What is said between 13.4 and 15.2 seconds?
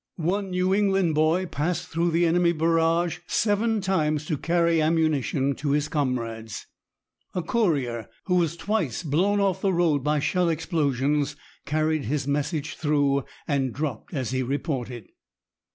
and dropped as he reported.